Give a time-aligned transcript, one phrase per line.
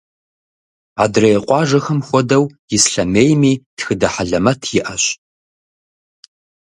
[1.03, 5.03] Адрей къуажэхэм хуэдэу, Ислъэмейми тхыдэ хьэлэмэт иӏэщ.